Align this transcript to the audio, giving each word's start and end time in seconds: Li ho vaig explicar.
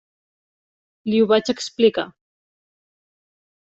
Li 1.11 1.21
ho 1.25 1.29
vaig 1.33 1.53
explicar. 1.57 2.09